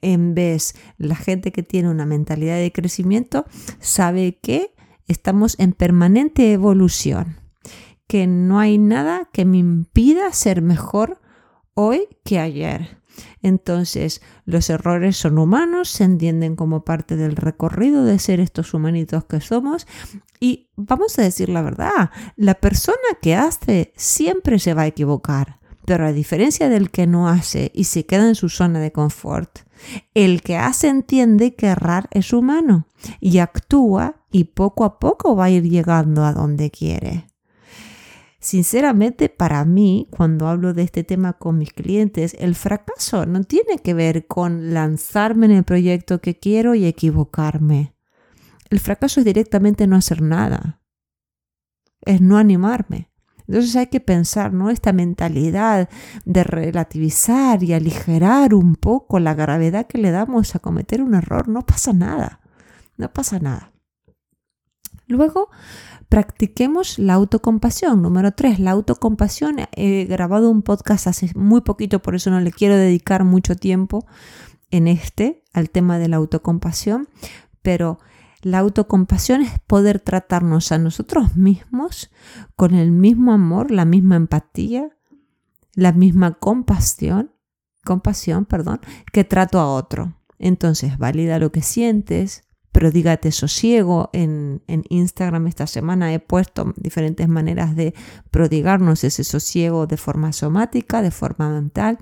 En 0.00 0.34
vez, 0.34 0.74
la 0.96 1.16
gente 1.16 1.52
que 1.52 1.62
tiene 1.62 1.90
una 1.90 2.06
mentalidad 2.06 2.56
de 2.56 2.72
crecimiento 2.72 3.44
sabe 3.78 4.38
que 4.42 4.74
estamos 5.06 5.60
en 5.60 5.74
permanente 5.74 6.50
evolución, 6.50 7.36
que 8.06 8.26
no 8.26 8.58
hay 8.58 8.78
nada 8.78 9.28
que 9.34 9.44
me 9.44 9.58
impida 9.58 10.32
ser 10.32 10.62
mejor 10.62 11.20
hoy 11.74 12.08
que 12.24 12.38
ayer 12.38 12.99
entonces, 13.42 14.22
los 14.44 14.70
errores 14.70 15.16
son 15.16 15.38
humanos, 15.38 15.88
se 15.88 16.04
entienden 16.04 16.56
como 16.56 16.84
parte 16.84 17.16
del 17.16 17.36
recorrido 17.36 18.04
de 18.04 18.18
ser 18.18 18.40
estos 18.40 18.74
humanitos 18.74 19.24
que 19.24 19.40
somos 19.40 19.86
y 20.40 20.68
vamos 20.76 21.18
a 21.18 21.22
decir 21.22 21.48
la 21.48 21.62
verdad, 21.62 22.10
la 22.36 22.54
persona 22.54 22.96
que 23.20 23.34
hace 23.34 23.92
siempre 23.96 24.58
se 24.58 24.74
va 24.74 24.82
a 24.82 24.86
equivocar, 24.86 25.60
pero 25.84 26.06
a 26.06 26.12
diferencia 26.12 26.68
del 26.68 26.90
que 26.90 27.06
no 27.06 27.28
hace 27.28 27.70
y 27.74 27.84
se 27.84 28.06
queda 28.06 28.28
en 28.28 28.34
su 28.34 28.48
zona 28.48 28.80
de 28.80 28.92
confort, 28.92 29.60
el 30.14 30.42
que 30.42 30.56
hace 30.56 30.88
entiende 30.88 31.54
que 31.54 31.66
errar 31.66 32.08
es 32.10 32.32
humano 32.32 32.86
y 33.20 33.38
actúa 33.38 34.16
y 34.30 34.44
poco 34.44 34.84
a 34.84 34.98
poco 34.98 35.36
va 35.36 35.46
a 35.46 35.50
ir 35.50 35.64
llegando 35.64 36.24
a 36.24 36.32
donde 36.32 36.70
quiere. 36.70 37.29
Sinceramente, 38.40 39.28
para 39.28 39.62
mí, 39.66 40.08
cuando 40.10 40.48
hablo 40.48 40.72
de 40.72 40.82
este 40.82 41.04
tema 41.04 41.34
con 41.34 41.58
mis 41.58 41.74
clientes, 41.74 42.34
el 42.38 42.54
fracaso 42.54 43.26
no 43.26 43.44
tiene 43.44 43.78
que 43.78 43.92
ver 43.92 44.26
con 44.26 44.72
lanzarme 44.72 45.44
en 45.44 45.52
el 45.52 45.64
proyecto 45.64 46.22
que 46.22 46.38
quiero 46.38 46.74
y 46.74 46.86
equivocarme. 46.86 47.94
El 48.70 48.80
fracaso 48.80 49.20
es 49.20 49.26
directamente 49.26 49.86
no 49.86 49.96
hacer 49.96 50.22
nada. 50.22 50.80
Es 52.00 52.22
no 52.22 52.38
animarme. 52.38 53.10
Entonces 53.46 53.76
hay 53.76 53.88
que 53.88 54.00
pensar, 54.00 54.54
¿no? 54.54 54.70
Esta 54.70 54.94
mentalidad 54.94 55.90
de 56.24 56.44
relativizar 56.44 57.62
y 57.62 57.74
aligerar 57.74 58.54
un 58.54 58.76
poco 58.76 59.18
la 59.18 59.34
gravedad 59.34 59.86
que 59.86 59.98
le 59.98 60.12
damos 60.12 60.54
a 60.54 60.60
cometer 60.60 61.02
un 61.02 61.14
error. 61.14 61.48
No 61.48 61.66
pasa 61.66 61.92
nada. 61.92 62.40
No 62.96 63.12
pasa 63.12 63.38
nada. 63.38 63.69
Luego, 65.10 65.50
practiquemos 66.08 66.98
la 66.98 67.14
autocompasión. 67.14 68.00
Número 68.00 68.32
tres, 68.32 68.60
la 68.60 68.70
autocompasión. 68.70 69.56
He 69.72 70.04
grabado 70.04 70.50
un 70.50 70.62
podcast 70.62 71.08
hace 71.08 71.30
muy 71.34 71.62
poquito, 71.62 72.00
por 72.00 72.14
eso 72.14 72.30
no 72.30 72.40
le 72.40 72.52
quiero 72.52 72.76
dedicar 72.76 73.24
mucho 73.24 73.56
tiempo 73.56 74.06
en 74.70 74.86
este, 74.86 75.42
al 75.52 75.70
tema 75.70 75.98
de 75.98 76.08
la 76.08 76.16
autocompasión, 76.16 77.08
pero 77.60 77.98
la 78.42 78.60
autocompasión 78.60 79.42
es 79.42 79.58
poder 79.66 79.98
tratarnos 79.98 80.70
a 80.70 80.78
nosotros 80.78 81.36
mismos 81.36 82.10
con 82.54 82.74
el 82.74 82.92
mismo 82.92 83.32
amor, 83.32 83.72
la 83.72 83.84
misma 83.84 84.16
empatía, 84.16 84.96
la 85.74 85.92
misma 85.92 86.34
compasión, 86.34 87.32
compasión, 87.84 88.44
perdón, 88.44 88.80
que 89.12 89.24
trato 89.24 89.58
a 89.58 89.66
otro. 89.66 90.16
Entonces, 90.38 90.98
valida 90.98 91.38
lo 91.40 91.52
que 91.52 91.62
sientes, 91.62 92.44
Prodígate 92.72 93.32
sosiego. 93.32 94.10
En, 94.12 94.62
Instagram 94.66 95.46
esta 95.46 95.66
semana 95.66 96.12
he 96.14 96.20
puesto 96.20 96.72
diferentes 96.76 97.28
maneras 97.28 97.74
de 97.76 97.94
prodigarnos 98.30 99.04
ese 99.04 99.24
sosiego 99.24 99.86
de 99.86 99.96
forma 99.96 100.32
somática, 100.32 101.02
de 101.02 101.10
forma 101.10 101.50
mental, 101.50 101.98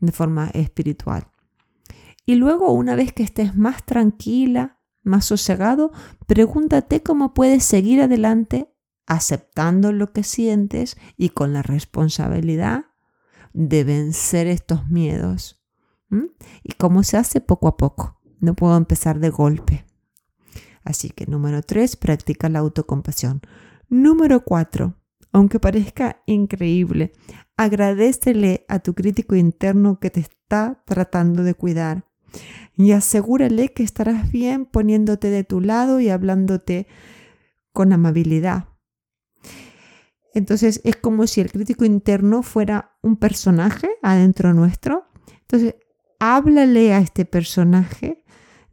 de 0.00 0.12
forma 0.12 0.50
espiritual. 0.54 1.28
Y 2.26 2.36
luego, 2.36 2.72
una 2.72 2.94
vez 2.94 3.12
que 3.12 3.22
estés 3.22 3.56
más 3.56 3.84
tranquila, 3.84 4.80
más 5.02 5.26
sosegado, 5.26 5.92
pregúntate 6.26 7.02
cómo 7.02 7.34
puedes 7.34 7.64
seguir 7.64 8.00
adelante 8.00 8.70
aceptando 9.06 9.92
lo 9.92 10.12
que 10.12 10.22
sientes 10.22 10.96
y 11.16 11.30
con 11.30 11.52
la 11.52 11.62
responsabilidad 11.62 12.86
de 13.52 13.84
vencer 13.84 14.46
estos 14.46 14.88
miedos. 14.88 15.60
Y 16.62 16.72
cómo 16.74 17.02
se 17.02 17.16
hace 17.16 17.40
poco 17.40 17.68
a 17.68 17.76
poco. 17.76 18.20
No 18.40 18.54
puedo 18.54 18.76
empezar 18.76 19.18
de 19.18 19.30
golpe. 19.30 19.84
Así 20.84 21.10
que 21.10 21.26
número 21.26 21.62
tres, 21.62 21.96
practica 21.96 22.48
la 22.48 22.60
autocompasión. 22.60 23.40
Número 23.88 24.44
cuatro, 24.44 24.96
aunque 25.32 25.58
parezca 25.58 26.22
increíble, 26.26 27.12
agradecele 27.56 28.64
a 28.68 28.78
tu 28.80 28.94
crítico 28.94 29.34
interno 29.34 29.98
que 29.98 30.10
te 30.10 30.20
está 30.20 30.82
tratando 30.84 31.42
de 31.42 31.54
cuidar 31.54 32.06
y 32.76 32.92
asegúrale 32.92 33.72
que 33.72 33.82
estarás 33.82 34.30
bien 34.30 34.66
poniéndote 34.66 35.30
de 35.30 35.44
tu 35.44 35.60
lado 35.60 36.00
y 36.00 36.08
hablándote 36.08 36.86
con 37.72 37.92
amabilidad. 37.92 38.68
Entonces 40.34 40.80
es 40.84 40.96
como 40.96 41.26
si 41.26 41.40
el 41.40 41.52
crítico 41.52 41.84
interno 41.84 42.42
fuera 42.42 42.96
un 43.02 43.16
personaje 43.16 43.88
adentro 44.02 44.52
nuestro. 44.52 45.04
Entonces 45.42 45.76
háblale 46.18 46.92
a 46.92 46.98
este 46.98 47.24
personaje 47.24 48.23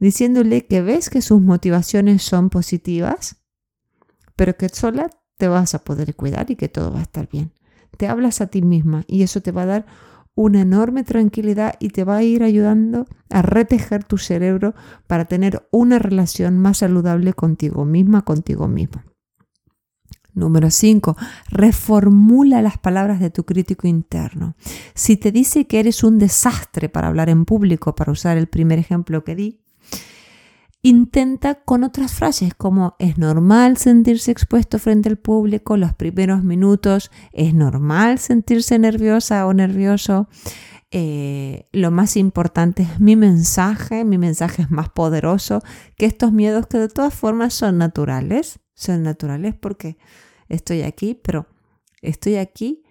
diciéndole 0.01 0.65
que 0.65 0.81
ves 0.81 1.09
que 1.09 1.21
sus 1.21 1.41
motivaciones 1.41 2.23
son 2.23 2.49
positivas, 2.49 3.37
pero 4.35 4.57
que 4.57 4.67
sola 4.67 5.09
te 5.37 5.47
vas 5.47 5.75
a 5.75 5.83
poder 5.83 6.15
cuidar 6.15 6.49
y 6.51 6.55
que 6.55 6.67
todo 6.67 6.91
va 6.91 6.99
a 6.99 7.03
estar 7.03 7.29
bien. 7.29 7.53
Te 7.97 8.07
hablas 8.07 8.41
a 8.41 8.47
ti 8.47 8.63
misma 8.63 9.05
y 9.07 9.21
eso 9.21 9.41
te 9.41 9.51
va 9.51 9.61
a 9.61 9.67
dar 9.67 9.85
una 10.33 10.61
enorme 10.61 11.03
tranquilidad 11.03 11.75
y 11.79 11.89
te 11.89 12.03
va 12.03 12.17
a 12.17 12.23
ir 12.23 12.41
ayudando 12.41 13.05
a 13.29 13.43
retejer 13.43 14.03
tu 14.03 14.17
cerebro 14.17 14.73
para 15.05 15.25
tener 15.25 15.67
una 15.71 15.99
relación 15.99 16.57
más 16.57 16.79
saludable 16.79 17.33
contigo 17.33 17.85
misma, 17.85 18.23
contigo 18.23 18.67
mismo. 18.67 19.03
Número 20.33 20.71
5. 20.71 21.15
Reformula 21.49 22.61
las 22.63 22.77
palabras 22.79 23.19
de 23.19 23.29
tu 23.29 23.43
crítico 23.43 23.87
interno. 23.87 24.55
Si 24.95 25.17
te 25.17 25.31
dice 25.31 25.67
que 25.67 25.79
eres 25.79 26.03
un 26.03 26.17
desastre 26.17 26.89
para 26.89 27.09
hablar 27.09 27.29
en 27.29 27.45
público, 27.45 27.93
para 27.93 28.13
usar 28.13 28.37
el 28.37 28.47
primer 28.47 28.79
ejemplo 28.79 29.23
que 29.23 29.35
di, 29.35 29.61
intenta 30.81 31.55
con 31.55 31.83
otras 31.83 32.13
frases 32.13 32.55
como 32.55 32.95
es 32.97 33.17
normal 33.17 33.77
sentirse 33.77 34.31
expuesto 34.31 34.79
frente 34.79 35.09
al 35.09 35.17
público 35.17 35.77
los 35.77 35.93
primeros 35.93 36.43
minutos, 36.43 37.11
es 37.31 37.53
normal 37.53 38.19
sentirse 38.19 38.79
nerviosa 38.79 39.45
o 39.45 39.53
nervioso. 39.53 40.27
Eh, 40.93 41.69
lo 41.71 41.89
más 41.89 42.17
importante 42.17 42.83
es 42.83 42.99
mi 42.99 43.15
mensaje, 43.15 44.03
mi 44.03 44.17
mensaje 44.17 44.63
es 44.63 44.71
más 44.71 44.89
poderoso 44.89 45.61
que 45.95 46.05
estos 46.05 46.33
miedos 46.33 46.67
que 46.67 46.79
de 46.79 46.89
todas 46.89 47.13
formas 47.13 47.53
son 47.53 47.77
naturales, 47.77 48.59
son 48.73 49.03
naturales 49.03 49.55
porque 49.55 49.97
estoy 50.49 50.81
aquí, 50.81 51.13
pero 51.13 51.47
estoy 52.01 52.35
aquí 52.35 52.83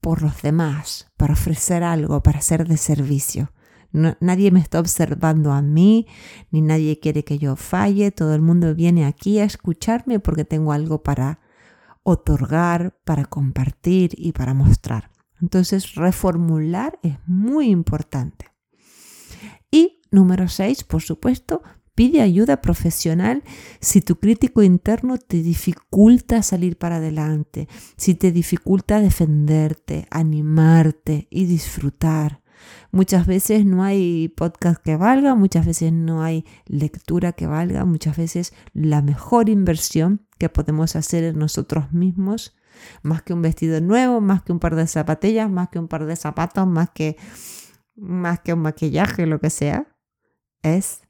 por 0.00 0.22
los 0.22 0.42
demás, 0.42 1.12
para 1.16 1.34
ofrecer 1.34 1.84
algo, 1.84 2.22
para 2.22 2.40
ser 2.40 2.66
de 2.66 2.76
servicio 2.76 3.52
nadie 3.94 4.50
me 4.50 4.60
está 4.60 4.80
observando 4.80 5.52
a 5.52 5.62
mí, 5.62 6.06
ni 6.50 6.60
nadie 6.60 6.98
quiere 6.98 7.24
que 7.24 7.38
yo 7.38 7.56
falle. 7.56 8.10
Todo 8.10 8.34
el 8.34 8.42
mundo 8.42 8.74
viene 8.74 9.06
aquí 9.06 9.38
a 9.38 9.44
escucharme 9.44 10.18
porque 10.18 10.44
tengo 10.44 10.72
algo 10.72 11.02
para 11.02 11.40
otorgar, 12.02 12.98
para 13.04 13.24
compartir 13.24 14.10
y 14.16 14.32
para 14.32 14.52
mostrar. 14.52 15.10
Entonces, 15.40 15.94
reformular 15.94 16.98
es 17.02 17.16
muy 17.26 17.70
importante. 17.70 18.50
Y 19.70 20.00
número 20.10 20.48
seis, 20.48 20.84
por 20.84 21.02
supuesto, 21.02 21.62
pide 21.94 22.20
ayuda 22.20 22.60
profesional 22.60 23.42
si 23.80 24.00
tu 24.00 24.16
crítico 24.16 24.62
interno 24.62 25.18
te 25.18 25.42
dificulta 25.42 26.42
salir 26.42 26.76
para 26.76 26.96
adelante, 26.96 27.68
si 27.96 28.14
te 28.14 28.32
dificulta 28.32 29.00
defenderte, 29.00 30.06
animarte 30.10 31.26
y 31.30 31.46
disfrutar. 31.46 32.43
Muchas 32.90 33.26
veces 33.26 33.64
no 33.64 33.82
hay 33.82 34.28
podcast 34.28 34.80
que 34.82 34.96
valga, 34.96 35.34
muchas 35.34 35.66
veces 35.66 35.92
no 35.92 36.22
hay 36.22 36.44
lectura 36.66 37.32
que 37.32 37.46
valga, 37.46 37.84
muchas 37.84 38.16
veces 38.16 38.52
la 38.72 39.02
mejor 39.02 39.48
inversión 39.48 40.26
que 40.38 40.48
podemos 40.48 40.96
hacer 40.96 41.24
en 41.24 41.38
nosotros 41.38 41.92
mismos, 41.92 42.56
más 43.02 43.22
que 43.22 43.32
un 43.32 43.42
vestido 43.42 43.80
nuevo, 43.80 44.20
más 44.20 44.42
que 44.42 44.52
un 44.52 44.60
par 44.60 44.76
de 44.76 44.86
zapatillas, 44.86 45.50
más 45.50 45.68
que 45.68 45.78
un 45.78 45.88
par 45.88 46.06
de 46.06 46.16
zapatos, 46.16 46.66
más 46.66 46.90
que, 46.90 47.16
más 47.96 48.40
que 48.40 48.52
un 48.52 48.60
maquillaje, 48.60 49.26
lo 49.26 49.40
que 49.40 49.50
sea, 49.50 49.96
es 50.62 51.02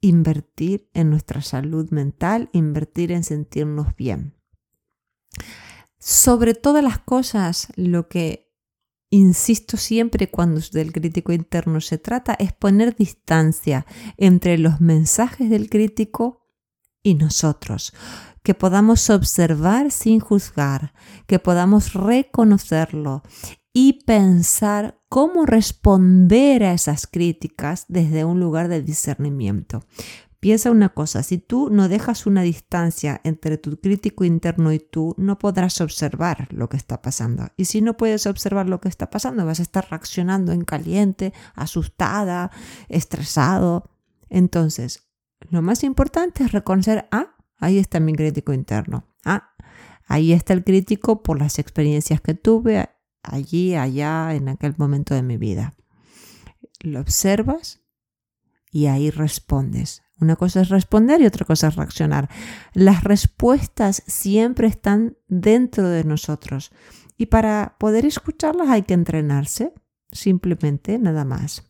invertir 0.00 0.88
en 0.94 1.10
nuestra 1.10 1.42
salud 1.42 1.90
mental, 1.90 2.48
invertir 2.52 3.12
en 3.12 3.24
sentirnos 3.24 3.94
bien. 3.96 4.34
Sobre 5.98 6.54
todas 6.54 6.82
las 6.82 6.98
cosas, 6.98 7.68
lo 7.76 8.08
que 8.08 8.49
insisto 9.10 9.76
siempre 9.76 10.30
cuando 10.30 10.60
del 10.72 10.92
crítico 10.92 11.32
interno 11.32 11.80
se 11.80 11.98
trata, 11.98 12.34
es 12.34 12.52
poner 12.52 12.94
distancia 12.94 13.84
entre 14.16 14.56
los 14.56 14.80
mensajes 14.80 15.50
del 15.50 15.68
crítico 15.68 16.46
y 17.02 17.14
nosotros, 17.14 17.92
que 18.42 18.54
podamos 18.54 19.10
observar 19.10 19.90
sin 19.90 20.20
juzgar, 20.20 20.94
que 21.26 21.38
podamos 21.38 21.94
reconocerlo 21.94 23.22
y 23.72 24.04
pensar 24.04 25.00
cómo 25.08 25.46
responder 25.46 26.64
a 26.64 26.72
esas 26.72 27.06
críticas 27.06 27.86
desde 27.88 28.24
un 28.24 28.40
lugar 28.40 28.68
de 28.68 28.82
discernimiento. 28.82 29.84
Piensa 30.40 30.70
una 30.70 30.88
cosa, 30.88 31.22
si 31.22 31.36
tú 31.36 31.68
no 31.70 31.90
dejas 31.90 32.24
una 32.24 32.40
distancia 32.40 33.20
entre 33.24 33.58
tu 33.58 33.78
crítico 33.78 34.24
interno 34.24 34.72
y 34.72 34.78
tú, 34.78 35.14
no 35.18 35.38
podrás 35.38 35.82
observar 35.82 36.48
lo 36.50 36.70
que 36.70 36.78
está 36.78 37.02
pasando. 37.02 37.48
Y 37.58 37.66
si 37.66 37.82
no 37.82 37.98
puedes 37.98 38.26
observar 38.26 38.66
lo 38.66 38.80
que 38.80 38.88
está 38.88 39.10
pasando, 39.10 39.44
vas 39.44 39.60
a 39.60 39.62
estar 39.62 39.90
reaccionando 39.90 40.52
en 40.52 40.64
caliente, 40.64 41.34
asustada, 41.54 42.50
estresado. 42.88 43.90
Entonces, 44.30 45.10
lo 45.50 45.60
más 45.60 45.84
importante 45.84 46.42
es 46.42 46.52
reconocer, 46.52 47.06
ah, 47.10 47.36
ahí 47.58 47.76
está 47.76 48.00
mi 48.00 48.14
crítico 48.14 48.54
interno. 48.54 49.04
Ah, 49.26 49.50
ahí 50.06 50.32
está 50.32 50.54
el 50.54 50.64
crítico 50.64 51.22
por 51.22 51.38
las 51.38 51.58
experiencias 51.58 52.22
que 52.22 52.32
tuve 52.32 52.88
allí, 53.22 53.74
allá, 53.74 54.34
en 54.34 54.48
aquel 54.48 54.74
momento 54.78 55.14
de 55.14 55.22
mi 55.22 55.36
vida. 55.36 55.76
Lo 56.80 57.00
observas 57.00 57.82
y 58.70 58.86
ahí 58.86 59.10
respondes. 59.10 60.02
Una 60.20 60.36
cosa 60.36 60.60
es 60.60 60.68
responder 60.68 61.20
y 61.20 61.26
otra 61.26 61.44
cosa 61.44 61.68
es 61.68 61.76
reaccionar. 61.76 62.28
Las 62.74 63.04
respuestas 63.04 64.02
siempre 64.06 64.66
están 64.68 65.16
dentro 65.28 65.88
de 65.88 66.04
nosotros 66.04 66.70
y 67.16 67.26
para 67.26 67.76
poder 67.78 68.06
escucharlas 68.06 68.68
hay 68.68 68.82
que 68.82 68.94
entrenarse, 68.94 69.72
simplemente 70.12 70.98
nada 70.98 71.24
más. 71.24 71.64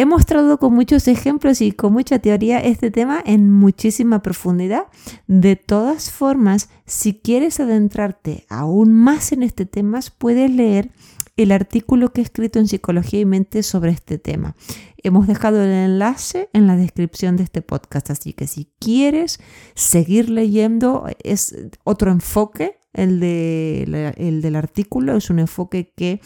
He 0.00 0.06
mostrado 0.06 0.60
con 0.60 0.74
muchos 0.74 1.08
ejemplos 1.08 1.60
y 1.60 1.72
con 1.72 1.92
mucha 1.92 2.20
teoría 2.20 2.60
este 2.60 2.92
tema 2.92 3.20
en 3.26 3.50
muchísima 3.50 4.22
profundidad. 4.22 4.84
De 5.26 5.56
todas 5.56 6.12
formas, 6.12 6.70
si 6.86 7.14
quieres 7.14 7.58
adentrarte 7.58 8.46
aún 8.48 8.92
más 8.92 9.32
en 9.32 9.42
este 9.42 9.66
tema, 9.66 9.98
puedes 10.18 10.52
leer 10.52 10.92
el 11.38 11.52
artículo 11.52 12.12
que 12.12 12.20
he 12.20 12.24
escrito 12.24 12.58
en 12.58 12.66
Psicología 12.66 13.20
y 13.20 13.24
Mente 13.24 13.62
sobre 13.62 13.92
este 13.92 14.18
tema. 14.18 14.56
Hemos 15.04 15.28
dejado 15.28 15.62
el 15.62 15.70
enlace 15.70 16.50
en 16.52 16.66
la 16.66 16.76
descripción 16.76 17.36
de 17.36 17.44
este 17.44 17.62
podcast, 17.62 18.10
así 18.10 18.32
que 18.32 18.48
si 18.48 18.68
quieres 18.80 19.38
seguir 19.76 20.30
leyendo, 20.30 21.06
es 21.22 21.56
otro 21.84 22.10
enfoque, 22.10 22.80
el, 22.92 23.20
de, 23.20 24.12
el 24.16 24.42
del 24.42 24.56
artículo, 24.56 25.16
es 25.16 25.30
un 25.30 25.38
enfoque 25.38 25.92
que 25.96 26.20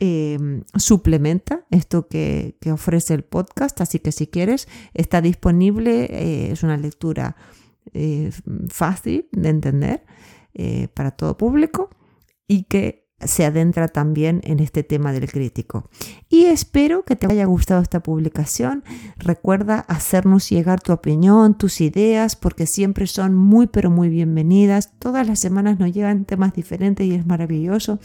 eh, 0.00 0.38
suplementa 0.76 1.64
esto 1.70 2.06
que, 2.08 2.56
ofrece 2.70 3.14
el 3.14 3.24
podcast, 3.24 3.80
así 3.80 3.98
que 3.98 4.12
si 4.12 4.26
quieres, 4.26 4.68
está 4.92 5.22
disponible, 5.22 6.04
eh, 6.10 6.52
es 6.52 6.62
una 6.62 6.76
lectura 6.76 7.36
eh, 7.94 8.30
fácil 8.68 9.26
de 9.32 9.48
entender 9.48 10.04
para 10.92 11.10
todo 11.10 11.36
público 11.36 11.90
y 12.46 12.64
que 12.64 13.03
se 13.20 13.44
adentra 13.44 13.88
también 13.88 14.40
en 14.44 14.60
este 14.60 14.82
tema 14.82 15.12
del 15.12 15.30
crítico. 15.30 15.88
Y 16.28 16.44
espero 16.46 17.04
que 17.04 17.16
te 17.16 17.26
haya 17.26 17.44
gustado 17.46 17.82
esta 17.82 18.00
publicación. 18.00 18.84
Recuerda 19.16 19.80
hacernos 19.80 20.48
llegar 20.50 20.80
tu 20.80 20.92
opinión, 20.92 21.56
tus 21.56 21.80
ideas, 21.80 22.36
porque 22.36 22.66
siempre 22.66 23.06
son 23.06 23.34
muy 23.34 23.66
pero 23.66 23.90
muy 23.90 24.08
bienvenidas. 24.08 24.92
Todas 24.98 25.26
las 25.26 25.38
semanas 25.38 25.78
nos 25.78 25.92
llegan 25.92 26.24
temas 26.24 26.54
diferentes 26.54 27.06
y 27.06 27.14
es 27.14 27.26
maravilloso. 27.26 27.98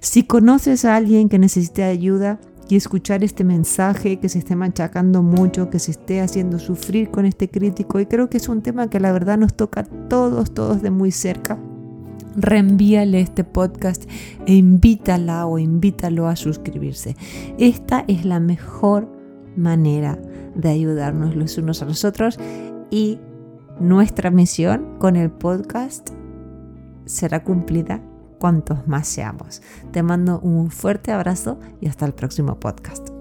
Si 0.00 0.24
conoces 0.24 0.84
a 0.84 0.96
alguien 0.96 1.28
que 1.28 1.38
necesite 1.38 1.84
ayuda, 1.84 2.40
y 2.70 2.76
escuchar 2.76 3.24
este 3.24 3.44
mensaje, 3.44 4.20
que 4.20 4.28
se 4.28 4.40
esté 4.40 4.54
machacando 4.54 5.22
mucho, 5.22 5.70
que 5.70 5.78
se 5.78 5.90
esté 5.90 6.20
haciendo 6.20 6.58
sufrir 6.58 7.10
con 7.10 7.24
este 7.24 7.48
crítico. 7.48 7.98
Y 7.98 8.04
creo 8.04 8.28
que 8.28 8.36
es 8.36 8.46
un 8.50 8.60
tema 8.60 8.90
que 8.90 9.00
la 9.00 9.10
verdad 9.10 9.38
nos 9.38 9.54
toca 9.54 9.80
a 9.80 9.84
todos, 9.84 10.52
todos 10.52 10.82
de 10.82 10.90
muy 10.90 11.10
cerca 11.10 11.58
reenvíale 12.40 13.20
este 13.20 13.44
podcast 13.44 14.04
e 14.46 14.54
invítala 14.54 15.46
o 15.46 15.58
invítalo 15.58 16.26
a 16.28 16.36
suscribirse. 16.36 17.16
Esta 17.58 18.04
es 18.08 18.24
la 18.24 18.40
mejor 18.40 19.08
manera 19.56 20.18
de 20.54 20.68
ayudarnos 20.68 21.36
los 21.36 21.58
unos 21.58 21.82
a 21.82 21.84
los 21.84 22.04
otros 22.04 22.38
y 22.90 23.18
nuestra 23.80 24.30
misión 24.30 24.98
con 24.98 25.16
el 25.16 25.30
podcast 25.30 26.10
será 27.04 27.42
cumplida 27.42 28.02
cuantos 28.38 28.86
más 28.86 29.08
seamos. 29.08 29.62
Te 29.92 30.02
mando 30.02 30.40
un 30.40 30.70
fuerte 30.70 31.12
abrazo 31.12 31.58
y 31.80 31.88
hasta 31.88 32.06
el 32.06 32.14
próximo 32.14 32.58
podcast. 32.60 33.17